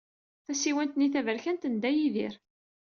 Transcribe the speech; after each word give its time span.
Tasiwant-nni 0.45 1.07
taberkant 1.13 1.67
n 1.67 1.73
Dda 1.75 1.91
Yidir. 1.93 2.33